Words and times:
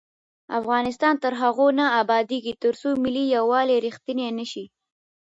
افغانستان 0.59 1.15
تر 1.23 1.33
هغو 1.41 1.67
نه 1.79 1.85
ابادیږي، 2.01 2.53
ترڅو 2.63 2.89
ملي 3.03 3.23
یووالی 3.35 3.77
رښتینی 3.87 4.27
نشي. 4.39 4.65